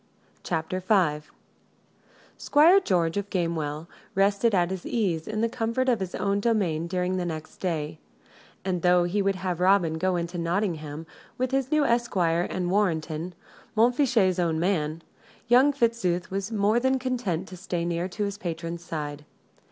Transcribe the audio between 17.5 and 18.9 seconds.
stay near to his patron's